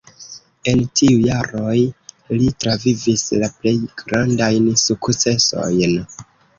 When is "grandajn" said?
4.03-4.71